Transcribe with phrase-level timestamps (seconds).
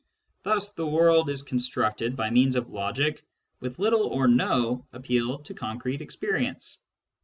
[0.41, 3.23] Thus the world is constructed by means of logic,
[3.59, 6.79] with little or no appeal to concrete experience.